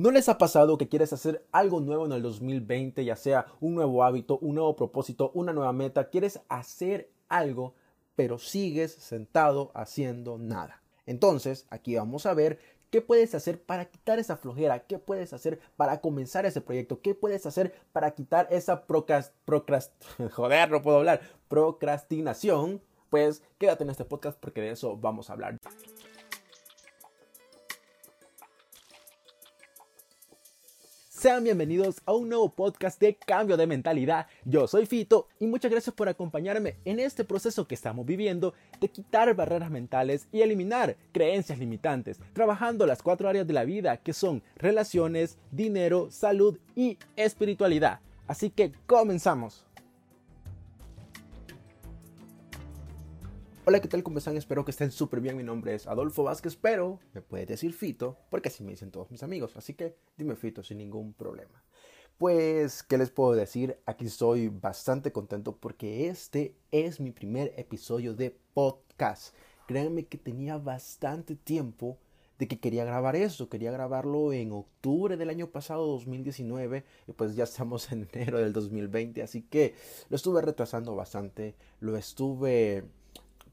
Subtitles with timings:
[0.00, 3.74] ¿No les ha pasado que quieres hacer algo nuevo en el 2020, ya sea un
[3.74, 6.08] nuevo hábito, un nuevo propósito, una nueva meta?
[6.08, 7.74] Quieres hacer algo,
[8.16, 10.80] pero sigues sentado haciendo nada.
[11.04, 12.58] Entonces, aquí vamos a ver
[12.88, 17.14] qué puedes hacer para quitar esa flojera, qué puedes hacer para comenzar ese proyecto, qué
[17.14, 19.30] puedes hacer para quitar esa procrast,
[21.48, 22.80] procrastinación.
[23.10, 25.58] Pues quédate en este podcast porque de eso vamos a hablar.
[31.20, 34.26] Sean bienvenidos a un nuevo podcast de cambio de mentalidad.
[34.46, 38.88] Yo soy Fito y muchas gracias por acompañarme en este proceso que estamos viviendo de
[38.88, 44.14] quitar barreras mentales y eliminar creencias limitantes, trabajando las cuatro áreas de la vida que
[44.14, 48.00] son relaciones, dinero, salud y espiritualidad.
[48.26, 49.66] Así que comenzamos.
[53.70, 54.02] Hola, ¿qué tal?
[54.02, 54.36] ¿Cómo están?
[54.36, 55.36] Espero que estén súper bien.
[55.36, 59.12] Mi nombre es Adolfo Vázquez, pero me puedes decir Fito, porque así me dicen todos
[59.12, 59.56] mis amigos.
[59.56, 61.62] Así que dime Fito sin ningún problema.
[62.18, 63.78] Pues, ¿qué les puedo decir?
[63.86, 69.36] Aquí estoy bastante contento porque este es mi primer episodio de podcast.
[69.68, 71.96] Créanme que tenía bastante tiempo
[72.40, 73.48] de que quería grabar eso.
[73.48, 78.52] Quería grabarlo en octubre del año pasado, 2019, y pues ya estamos en enero del
[78.52, 79.76] 2020, así que
[80.08, 81.54] lo estuve retrasando bastante.
[81.78, 82.82] Lo estuve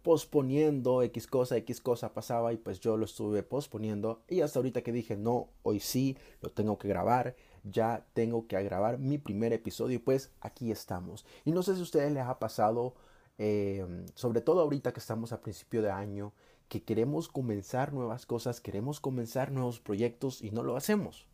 [0.07, 4.81] posponiendo X cosa, X cosa pasaba y pues yo lo estuve posponiendo y hasta ahorita
[4.81, 9.51] que dije no, hoy sí, lo tengo que grabar, ya tengo que grabar mi primer
[9.51, 11.25] episodio y pues aquí estamos.
[11.43, 12.95] Y no sé si a ustedes les ha pasado,
[13.37, 16.31] em, sobre todo ahorita que estamos a principio de año,
[16.69, 21.27] que queremos comenzar nuevas cosas, queremos comenzar nuevos proyectos y no lo hacemos.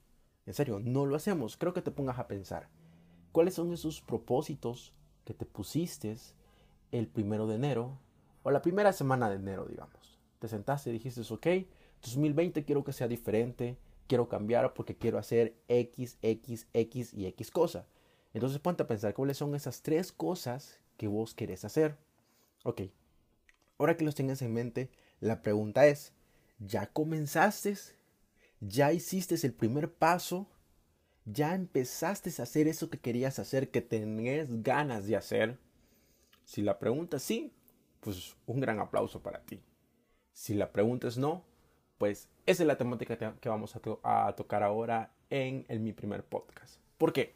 [0.47, 1.57] En serio, no lo hacemos.
[1.57, 2.69] Creo que te pongas a pensar.
[3.33, 4.93] ¿Cuáles son esos propósitos
[5.25, 6.17] que te pusiste
[6.91, 7.99] el primero de enero,
[8.43, 10.19] o la primera semana de enero, digamos.
[10.39, 11.47] Te sentaste y dijiste, ok,
[12.01, 13.77] 2020 quiero que sea diferente,
[14.07, 17.87] quiero cambiar porque quiero hacer X, X, X y X cosa.
[18.33, 21.97] Entonces ponte a pensar cuáles son esas tres cosas que vos querés hacer.
[22.63, 22.81] Ok,
[23.77, 24.89] ahora que los tengas en mente,
[25.19, 26.13] la pregunta es,
[26.59, 27.75] ¿ya comenzaste?
[28.59, 30.47] ¿Ya hiciste el primer paso?
[31.25, 35.57] ¿Ya empezaste a hacer eso que querías hacer, que tenés ganas de hacer?
[36.43, 37.53] Si la pregunta es sí,
[38.03, 39.61] pues un gran aplauso para ti.
[40.31, 41.43] Si la pregunta es no,
[41.97, 46.79] pues esa es la temática que vamos a, tocar ahora en mi primer podcast.
[46.97, 47.33] ¿Por qué?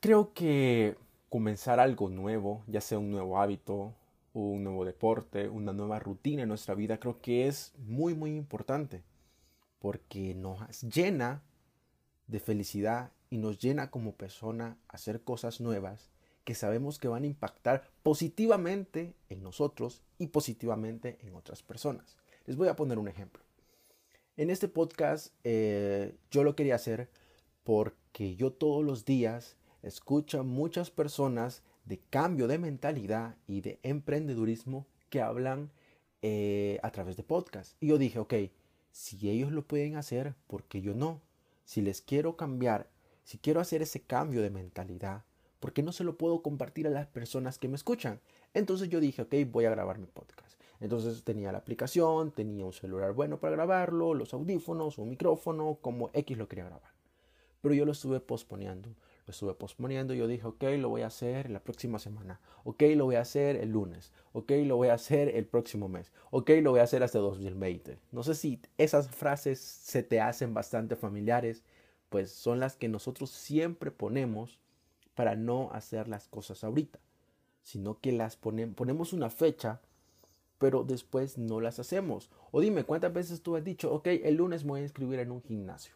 [0.00, 0.96] Creo que
[1.28, 3.94] comenzar algo nuevo, ya sea un nuevo hábito,
[4.34, 9.02] un nuevo deporte, una nueva rutina en nuestra vida, creo que es muy, muy importante.
[9.78, 11.42] Porque nos llena
[12.26, 16.11] de felicidad y nos llena como persona hacer cosas nuevas
[16.44, 22.16] que sabemos que van a impactar positivamente en nosotros y positivamente en otras personas.
[22.46, 23.42] Les voy a poner un ejemplo.
[24.36, 27.10] En este podcast eh, yo lo quería hacer
[27.64, 33.78] porque yo todos los días escucho a muchas personas de cambio de mentalidad y de
[33.82, 35.70] emprendedurismo que hablan
[36.22, 37.76] eh, a través de podcast.
[37.80, 38.34] Y yo dije, ok,
[38.90, 41.20] si ellos lo pueden hacer, ¿por qué yo no?
[41.64, 42.88] Si les quiero cambiar,
[43.24, 45.24] si quiero hacer ese cambio de mentalidad,
[45.62, 48.20] porque no se lo puedo compartir a las personas que me escuchan.
[48.52, 50.60] Entonces yo dije, ok, voy a grabar mi podcast.
[50.80, 56.10] Entonces tenía la aplicación, tenía un celular bueno para grabarlo, los audífonos, un micrófono, como
[56.14, 56.90] X lo quería grabar.
[57.60, 58.88] Pero yo lo estuve posponiendo,
[59.24, 63.04] lo estuve posponiendo yo dije, ok, lo voy a hacer la próxima semana, ok, lo
[63.04, 66.72] voy a hacer el lunes, ok, lo voy a hacer el próximo mes, ok, lo
[66.72, 68.00] voy a hacer hasta 2020.
[68.10, 71.62] No sé si esas frases se te hacen bastante familiares,
[72.08, 74.58] pues son las que nosotros siempre ponemos
[75.14, 76.98] para no hacer las cosas ahorita,
[77.60, 79.80] sino que las ponemos una fecha,
[80.58, 82.30] pero después no las hacemos.
[82.50, 85.32] O dime, ¿cuántas veces tú has dicho, ok, el lunes me voy a inscribir en
[85.32, 85.94] un gimnasio?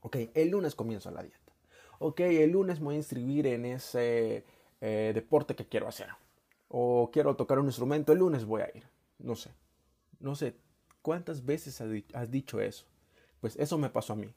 [0.00, 1.38] Ok, el lunes comienzo la dieta.
[1.98, 4.44] Ok, el lunes me voy a inscribir en ese
[4.80, 6.08] eh, deporte que quiero hacer.
[6.68, 8.84] O quiero tocar un instrumento, el lunes voy a ir.
[9.18, 9.50] No sé.
[10.20, 10.54] No sé.
[11.02, 12.86] ¿Cuántas veces has dicho eso?
[13.40, 14.32] Pues eso me pasó a mí.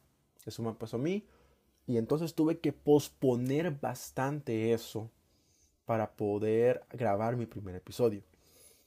[0.46, 1.28] Eso me pasó a mí
[1.92, 5.12] y entonces tuve que posponer bastante eso
[5.84, 8.24] para poder grabar mi primer episodio.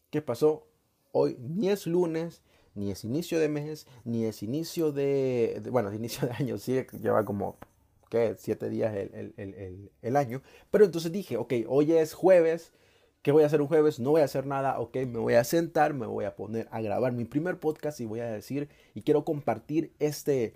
[0.08, 0.66] ¿Qué pasó?
[1.12, 2.40] Hoy ni es lunes,
[2.74, 7.26] ni es inicio de mes, ni es inicio de, bueno, inicio de año, sí, lleva
[7.26, 7.58] como,
[8.08, 8.36] ¿qué?
[8.38, 10.40] Siete días el, el, el, año.
[10.70, 12.72] Pero entonces dije, ok, hoy es jueves,
[13.20, 14.00] ¿qué voy a hacer un jueves?
[14.00, 16.80] No voy a hacer nada, ok, me voy a sentar, me voy a poner a
[16.80, 20.54] grabar mi primer podcast y voy a decir, y quiero compartir este,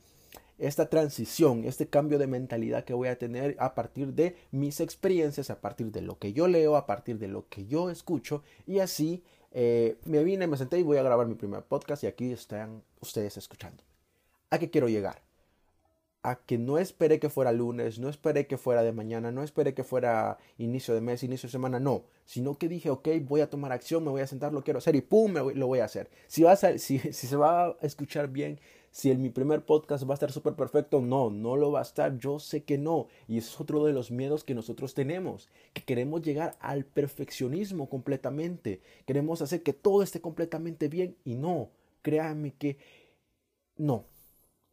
[0.59, 5.51] esta transición, este cambio de mentalidad que voy a tener a partir de mis experiencias,
[5.51, 8.81] a partir de lo que yo leo, a partir de lo que yo escucho y
[8.81, 9.23] así
[9.53, 12.83] eh, me vine, me senté y voy a grabar mi primer podcast y aquí están
[13.01, 13.83] ustedes escuchando.
[14.51, 15.23] ¿A qué quiero llegar?
[16.23, 19.75] a que no esperé que fuera lunes, no esperé que fuera de mañana, no esperé
[19.75, 23.51] que fuera inicio de mes, inicio de semana, no, sino que dije, ok, voy a
[23.51, 26.11] tomar acción, me voy a sentar, lo quiero hacer y pum, lo voy a hacer.
[26.27, 30.05] Si, va a si, si se va a escuchar bien, si en mi primer podcast
[30.09, 33.09] va a estar súper perfecto, no, no lo va a estar, yo sé que no.
[33.27, 38.81] Y es otro de los miedos que nosotros tenemos, que queremos llegar al perfeccionismo completamente,
[39.07, 41.71] queremos hacer que todo esté completamente bien y no,
[42.03, 42.79] créanme que
[43.77, 44.05] no,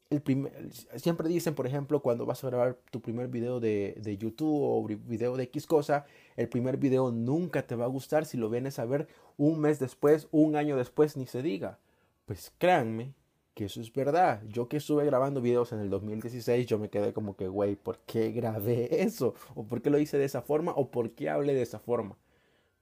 [0.09, 0.51] el primer,
[0.97, 4.85] siempre dicen, por ejemplo, cuando vas a grabar tu primer video de, de, YouTube o
[4.85, 8.79] video de X cosa, el primer video nunca te va a gustar si lo vienes
[8.79, 9.07] a ver
[9.37, 11.79] un mes después, un año después, ni se diga.
[12.25, 13.13] Pues créanme
[13.55, 14.43] que eso es verdad.
[14.47, 17.97] Yo que estuve grabando videos en el 2016, yo me quedé como que, güey, ¿por
[18.01, 19.33] qué grabé eso?
[19.55, 20.73] ¿O por qué lo hice de esa forma?
[20.75, 22.17] ¿O por qué hablé de esa forma?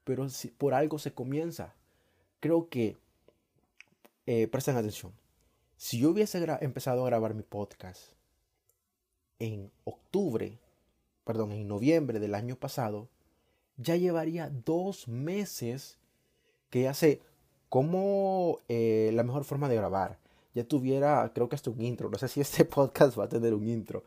[0.03, 0.27] Pero
[0.57, 1.73] por algo se comienza.
[2.41, 2.97] Creo que,
[4.25, 5.13] eh, presten atención
[5.83, 8.13] si yo hubiese empezado a grabar mi podcast
[9.37, 10.57] en octubre,
[11.25, 13.09] perdón, en noviembre del año pasado,
[13.75, 15.97] ya llevaría dos meses
[16.69, 17.21] que ya sé
[17.67, 20.19] cómo eh, la mejor forma de grabar.
[20.53, 23.53] Ya tuviera, creo que hasta un intro, no sé si este podcast va a tener
[23.53, 24.03] un intro.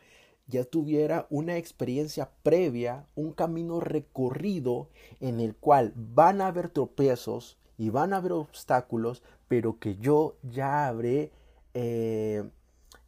[0.49, 4.89] Ya tuviera una experiencia previa, un camino recorrido
[5.21, 10.37] en el cual van a haber tropiezos y van a haber obstáculos, pero que yo
[10.43, 11.33] ya habré
[11.75, 12.49] eh,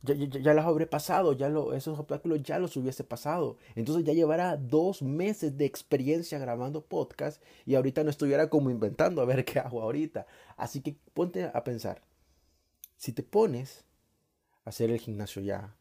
[0.02, 3.56] ya, las habré pasado, ya esos obstáculos ya los hubiese pasado.
[3.74, 9.22] Entonces ya llevará dos meses de experiencia grabando podcast y ahorita no estuviera como inventando
[9.22, 10.26] a ver qué hago ahorita.
[10.56, 12.02] Así que ponte a pensar,
[12.98, 13.84] si te pones
[14.64, 15.74] a hacer el gimnasio ya,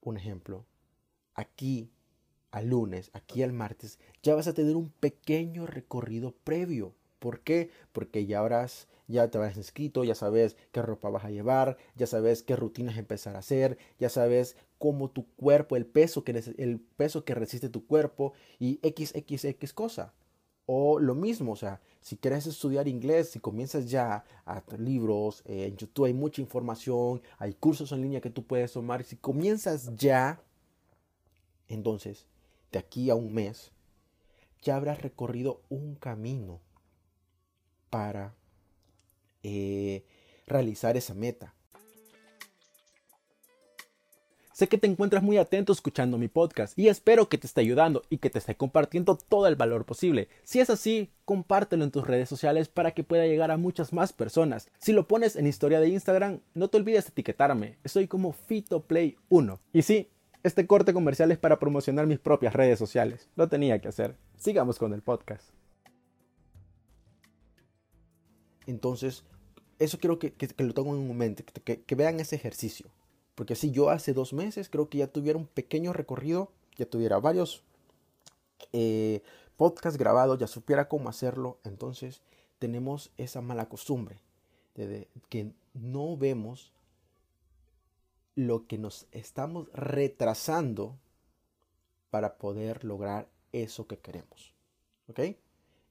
[0.00, 0.64] un ejemplo,
[1.34, 1.90] aquí
[2.50, 6.94] al lunes, aquí al martes, ya vas a tener un pequeño recorrido previo.
[7.18, 7.70] ¿Por qué?
[7.92, 12.06] Porque ya habrás ya te habrás inscrito, ya sabes qué ropa vas a llevar, ya
[12.06, 16.80] sabes qué rutinas empezar a hacer, ya sabes cómo tu cuerpo, el peso que, el
[16.80, 20.14] peso que resiste tu cuerpo y XXX cosa.
[20.66, 25.66] O lo mismo, o sea, si quieres estudiar inglés, si comienzas ya a libros, eh,
[25.66, 29.04] en YouTube hay mucha información, hay cursos en línea que tú puedes tomar.
[29.04, 30.42] Si comienzas ya,
[31.68, 32.26] entonces,
[32.72, 33.72] de aquí a un mes,
[34.62, 36.60] ya habrás recorrido un camino
[37.90, 38.34] para
[39.42, 40.04] eh,
[40.46, 41.54] realizar esa meta.
[44.54, 48.04] Sé que te encuentras muy atento escuchando mi podcast y espero que te esté ayudando
[48.08, 50.28] y que te esté compartiendo todo el valor posible.
[50.44, 54.12] Si es así, compártelo en tus redes sociales para que pueda llegar a muchas más
[54.12, 54.70] personas.
[54.78, 57.78] Si lo pones en historia de Instagram, no te olvides de etiquetarme.
[57.82, 59.58] Estoy como FitoPlay1.
[59.72, 60.08] Y sí,
[60.44, 63.28] este corte comercial es para promocionar mis propias redes sociales.
[63.34, 64.14] Lo tenía que hacer.
[64.36, 65.50] Sigamos con el podcast.
[68.68, 69.24] Entonces,
[69.80, 72.86] eso quiero que, lo tengan en mente, que, vean ese ejercicio.
[73.34, 77.18] Porque si yo hace dos meses creo que ya tuviera un pequeño recorrido, ya tuviera
[77.18, 77.62] varios
[78.72, 79.22] eh,
[79.56, 82.22] podcasts grabados, ya supiera cómo hacerlo, entonces
[82.58, 84.20] tenemos esa mala costumbre
[84.74, 86.72] de, que no vemos
[88.36, 90.96] lo que nos estamos retrasando
[92.10, 94.52] para poder lograr eso que queremos.
[95.08, 95.20] ¿Ok?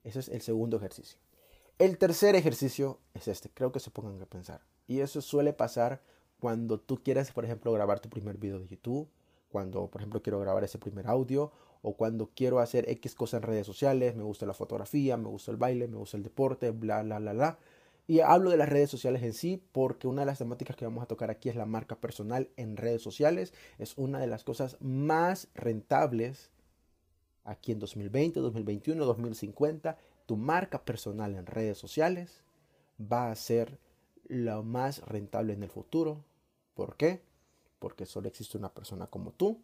[0.04, 1.18] Ese es el segundo ejercicio.
[1.78, 4.60] El tercer ejercicio es este, creo que se pongan a pensar.
[4.86, 6.02] Y eso suele pasar
[6.44, 9.08] cuando tú quieres, por ejemplo, grabar tu primer video de YouTube,
[9.48, 13.48] cuando, por ejemplo, quiero grabar ese primer audio, o cuando quiero hacer X cosas en
[13.48, 17.02] redes sociales, me gusta la fotografía, me gusta el baile, me gusta el deporte, bla,
[17.02, 17.58] bla, bla, bla.
[18.06, 21.02] Y hablo de las redes sociales en sí porque una de las temáticas que vamos
[21.02, 23.54] a tocar aquí es la marca personal en redes sociales.
[23.78, 26.50] Es una de las cosas más rentables
[27.44, 29.96] aquí en 2020, 2021, 2050
[30.26, 32.42] tu marca personal en redes sociales
[33.00, 33.78] va a ser
[34.26, 36.24] lo más rentable en el futuro.
[36.74, 37.22] ¿Por qué?
[37.78, 39.62] Porque solo existe una persona como tú,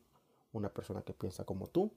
[0.52, 1.92] una persona que piensa como tú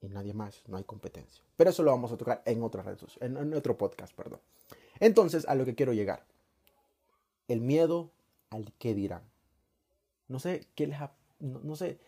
[0.00, 1.42] y nadie más, no hay competencia.
[1.56, 4.40] Pero eso lo vamos a tocar en otra red en, en otro podcast, perdón.
[5.00, 6.24] Entonces, a lo que quiero llegar.
[7.48, 8.10] El miedo
[8.50, 9.22] al que dirán.
[10.28, 11.98] No sé qué les ha, no sé,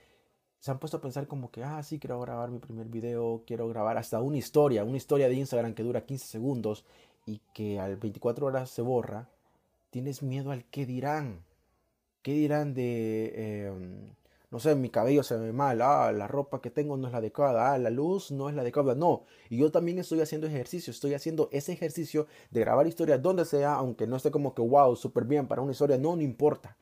[0.65, 3.69] se han puesto a pensar como que, ah, sí, quiero grabar mi primer video, quiero
[3.69, 6.87] grabar hasta una historia, una historia de Instagram que dura 15 segundos
[7.27, 9.29] y que al 24 horas se borra,
[9.91, 11.45] tienes miedo al qué dirán.
[12.25, 14.15] ¿Qué dirán de, em,
[14.51, 17.19] no sé, mi cabello se ve mal, ah, la ropa que tengo no es la
[17.19, 18.95] adecuada, ah, la luz no es la adecuada?
[18.95, 23.45] No, y yo también estoy haciendo ejercicio, estoy haciendo ese ejercicio de grabar historias donde
[23.45, 26.77] sea, aunque no esté como que, wow, súper bien para una historia, no, no importa.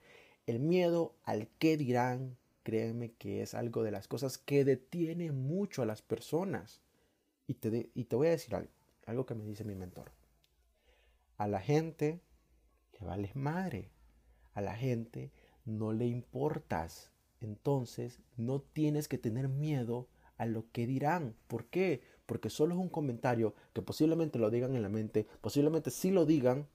[0.46, 5.82] El miedo al qué dirán créeme que es algo de las cosas que detiene mucho
[5.82, 6.80] a las personas.
[7.46, 8.70] Y te, y te voy a decir algo,
[9.06, 10.12] algo que me dice mi mentor.
[11.38, 12.20] A la gente
[12.98, 13.91] le vales madre.
[14.54, 15.32] A la gente
[15.64, 17.10] no le importas.
[17.40, 21.34] entonces no tienes que tener miedo a lo que dirán.
[21.48, 22.02] ¿Por qué?
[22.26, 26.24] Porque solo es un comentario que posiblemente lo digan en la mente, posiblemente sí lo
[26.24, 26.68] digan,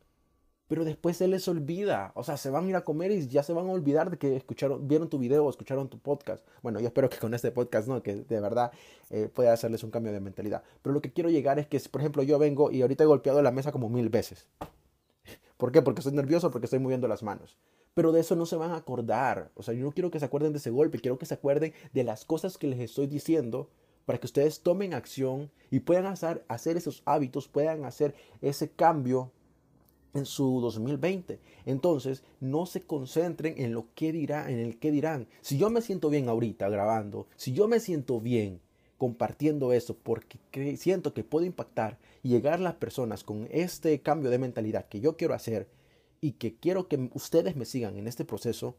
[0.68, 2.12] pero después se les olvida.
[2.16, 4.18] O sea, se van a ir a comer y ya se van a olvidar de
[4.18, 6.46] que escucharon, vieron tu video o escucharon tu podcast.
[6.62, 8.04] Bueno, yo espero que con este podcast, ¿no?
[8.04, 8.72] Que de verdad
[9.10, 10.64] eh, pueda hacerles un cambio de mentalidad.
[10.82, 13.42] Pero lo que quiero llegar es que, por ejemplo, yo vengo y ahorita he golpeado
[13.42, 14.46] la mesa como mil veces.
[15.58, 15.82] ¿Por qué?
[15.82, 17.58] Porque estoy nervioso, porque estoy moviendo las manos.
[17.94, 19.52] Pero de eso no se van a acordar.
[19.56, 21.74] O sea, yo no quiero que se acuerden de ese golpe, quiero que se acuerden
[21.94, 23.70] de las cosas que les estoy diciendo
[24.06, 29.32] para que ustedes tomen acción y puedan hacer, hacer esos hábitos, puedan hacer ese cambio
[30.14, 31.40] en su 2020.
[31.66, 35.28] Entonces, no se concentren en lo que dirá, en el que dirán.
[35.42, 38.62] Si yo me siento bien ahorita grabando, si yo me siento bien
[38.98, 40.40] compartiendo eso porque
[40.78, 45.00] siento que puedo impactar y llegar a las personas con este cambio de mentalidad que
[45.00, 45.70] yo quiero hacer
[46.20, 48.78] y que quiero que ustedes me sigan en este proceso,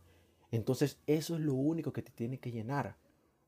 [0.50, 2.96] entonces eso es lo único que te tiene que llenar.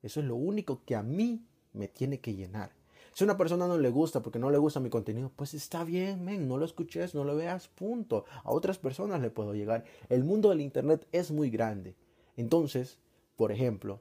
[0.02, 2.72] Eso es lo único que a mí me tiene que llenar.
[3.12, 5.84] Si a una persona no le gusta porque no le gusta mi contenido, pues está
[5.84, 8.24] bien, men, no lo escuches, no lo veas, punto.
[8.44, 9.84] A otras personas le puedo llegar.
[10.08, 11.96] El mundo del Internet es muy grande.
[12.36, 12.98] Entonces,
[13.36, 14.00] por ejemplo,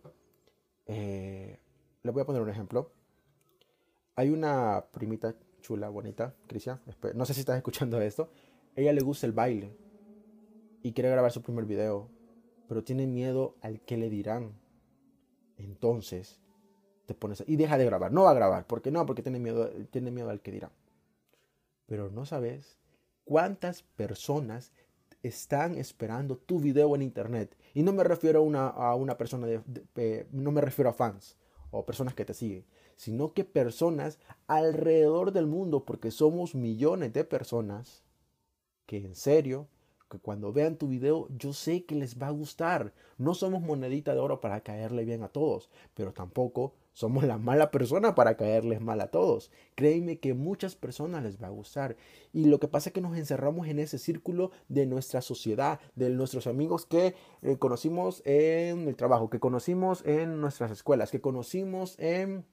[0.86, 1.58] eh,
[2.04, 2.92] le voy a poner un ejemplo.
[4.16, 6.82] Hay una primita chula, bonita, Cristian,
[7.16, 8.30] no sé si estás escuchando esto.
[8.76, 9.76] Ella le gusta el baile
[10.84, 12.10] y quiere grabar su primer video,
[12.68, 14.54] pero tiene miedo al que le dirán.
[15.58, 16.40] Entonces,
[17.06, 18.12] te pones y deja de grabar.
[18.12, 18.68] No va a grabar.
[18.68, 19.06] ¿Por qué no?
[19.06, 20.72] Porque tiene miedo, tiene miedo al que dirá.
[21.86, 22.78] Pero no sabes
[23.26, 24.72] cuántas personas
[25.22, 27.58] están esperando tu video en internet.
[27.74, 31.39] Y no me refiero a una, a una persona de, no me refiero a fans
[31.72, 37.24] o personas que te siguen, sino que personas alrededor del mundo, porque somos millones de
[37.24, 38.04] personas
[38.86, 39.68] que en serio
[40.10, 42.94] que cuando vean tu video yo sé que les va a gustar.
[43.18, 47.72] No somos monedita de oro para caerle bien a todos, pero tampoco somos la mala
[47.72, 49.52] persona para caerles mal a todos.
[49.76, 51.96] Créeme que muchas personas les va a gustar.
[52.34, 56.10] Y lo que pasa es que nos encerramos en ese círculo de nuestra sociedad, de
[56.10, 61.98] nuestros amigos que eh, conocimos en el trabajo, que conocimos en nuestras escuelas, que conocimos
[62.00, 62.44] en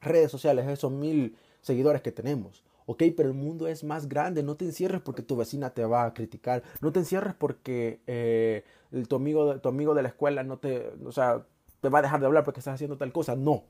[0.00, 2.64] redes sociales, esos mil seguidores que tenemos.
[2.86, 4.42] Ok, pero el mundo es más grande.
[4.42, 6.64] No te encierres porque tu vecina te va a criticar.
[6.80, 8.64] No te encierres porque eh,
[9.08, 11.46] tu, amigo, tu amigo de la escuela no te, o sea,
[11.80, 13.36] te va a dejar de hablar porque estás haciendo tal cosa.
[13.36, 13.64] No.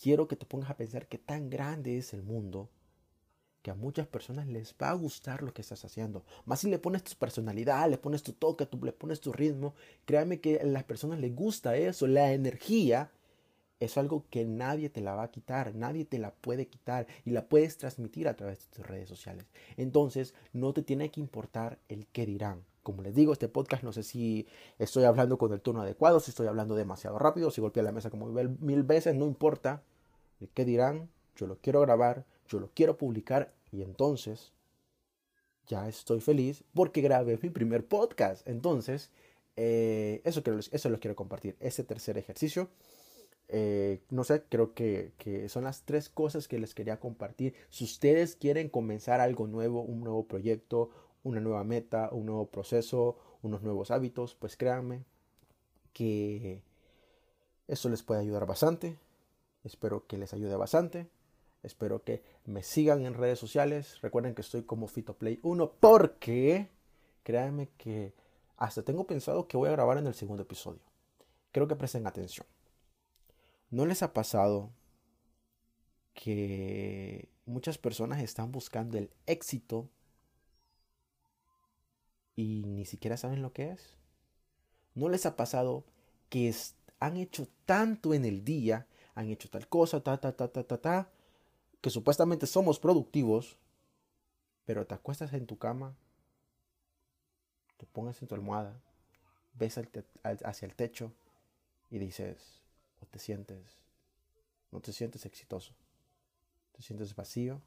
[0.00, 2.68] Quiero que te pongas a pensar que tan grande es el mundo
[3.66, 6.24] que a muchas personas les va a gustar lo que estás haciendo.
[6.44, 9.74] Más si le pones tu personalidad, le pones tu toque, le pones tu ritmo,
[10.04, 13.10] créame que a las personas les gusta eso, la energía
[13.80, 17.30] es algo que nadie te la va a quitar, nadie te la puede quitar y
[17.30, 19.46] la puedes transmitir a través de tus redes sociales.
[19.76, 22.62] Entonces, no te tiene que importar el qué dirán.
[22.86, 24.46] Como les digo, este podcast no sé si
[24.78, 28.10] estoy hablando con el tono adecuado, si estoy hablando demasiado rápido, si golpeo la mesa
[28.10, 29.82] como mil veces, no importa
[30.54, 31.10] qué dirán.
[31.34, 34.52] Yo lo quiero grabar, yo lo quiero publicar y entonces
[35.66, 38.46] ya estoy feliz porque grabé mi primer podcast.
[38.46, 39.10] Entonces,
[39.56, 42.68] eh, eso, quiero, eso lo quiero compartir, ese tercer ejercicio.
[43.48, 45.12] Eh, no sé, creo que,
[45.48, 47.54] son las tres cosas que les quería compartir.
[47.70, 50.90] Si ustedes quieren comenzar algo nuevo, un nuevo proyecto,
[51.26, 55.04] una nueva meta, un nuevo proceso, unos nuevos hábitos, pues créanme
[55.92, 56.62] que
[57.66, 58.96] eso les puede ayudar bastante.
[59.64, 61.08] Espero que les ayude bastante.
[61.64, 64.00] Espero que me sigan en redes sociales.
[64.02, 66.68] Recuerden que estoy como FitoPlay1 porque
[67.24, 68.14] créanme que
[68.56, 70.80] hasta tengo pensado que voy a grabar en el segundo episodio.
[71.50, 72.46] Creo que presten atención.
[73.70, 74.70] ¿No les ha pasado
[76.14, 79.88] que muchas personas están buscando el éxito
[82.36, 83.96] y ni siquiera saben lo que es?
[84.94, 85.84] ¿No les ha pasado
[86.28, 86.54] que
[87.00, 90.78] han hecho tanto en el día, han hecho tal cosa, ta, ta, ta, ta, ta,
[90.78, 91.10] ta,
[91.80, 93.56] que supuestamente somos productivos,
[94.66, 95.96] pero te acuestas en tu cama,
[97.76, 98.80] te pones en tu almohada,
[99.54, 99.78] ves
[100.22, 101.12] hacia el techo
[101.90, 102.62] y dices,
[103.00, 103.64] o te sientes,
[104.70, 105.74] no te sientes exitoso,
[106.72, 107.62] te sientes vacío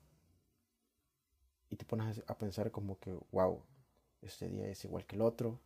[1.70, 3.64] y te pones a pensar como que, wow,
[4.22, 5.60] este día es igual que el otro,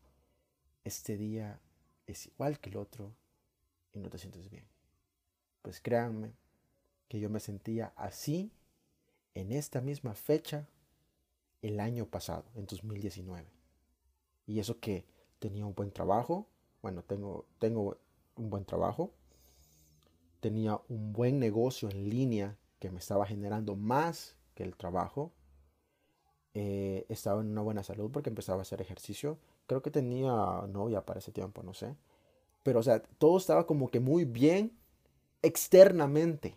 [0.84, 1.60] este día
[2.08, 3.14] es igual que el otro
[3.94, 4.66] y no te sientes bien.
[5.62, 6.34] Pues créanme
[7.08, 8.52] que yo me sentía así
[9.34, 10.68] en esta misma fecha
[11.62, 13.48] el año pasado, en 2019.
[14.46, 15.06] Y eso que
[15.40, 16.48] tenía un buen trabajo,
[16.82, 17.98] bueno, tengo, tengo
[18.36, 19.12] un buen trabajo,
[20.40, 25.32] tenía un buen negocio en línea que me estaba generando más que el trabajo.
[26.54, 29.38] Eh, estaba en una buena salud porque empezaba a hacer ejercicio.
[29.68, 30.32] Creo que tenía
[30.68, 31.96] novia para ese tiempo, no sé.
[32.64, 34.72] Pero, o sea, todo estaba como que muy bien
[35.42, 36.56] externamente.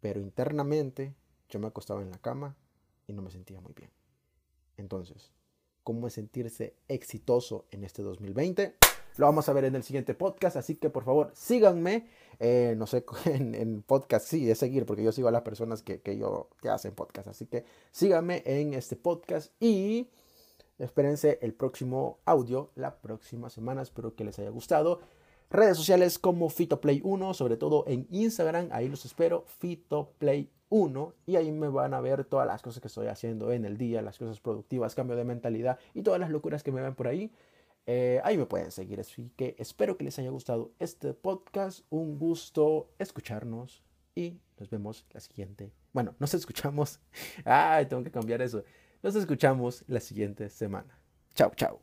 [0.00, 1.14] Pero internamente
[1.48, 2.56] yo me acostaba en la cama
[3.06, 3.90] y no me sentía muy bien.
[4.76, 5.32] Entonces,
[5.82, 8.76] ¿cómo es sentirse exitoso en este 2020?
[9.16, 12.06] Lo vamos a ver en el siguiente podcast, así que por favor síganme.
[12.40, 15.82] Eh, no sé, en, en, podcast sí, es seguir, porque yo sigo a las personas
[15.82, 17.28] que, que, yo, que hacen podcast.
[17.28, 20.08] Así que síganme en este podcast y
[20.78, 23.82] espérense el próximo audio la próxima semana.
[23.82, 25.00] Espero que les haya gustado.
[25.50, 31.68] Redes sociales como FitoPlay1, sobre todo en Instagram, ahí los espero, FitoPlay1, y ahí me
[31.68, 34.94] van a ver todas las cosas que estoy haciendo en el día, las cosas productivas,
[34.94, 37.32] cambio de mentalidad y todas las locuras que me ven por ahí.
[37.90, 41.86] Eh, ahí me pueden seguir, así que espero que les haya gustado este podcast.
[41.88, 43.82] Un gusto escucharnos
[44.14, 45.72] y nos vemos la siguiente.
[45.94, 47.00] Bueno, nos escuchamos.
[47.46, 48.62] Ay, tengo que cambiar eso.
[49.02, 50.98] Nos escuchamos la siguiente semana.
[51.34, 51.80] Chao, chao.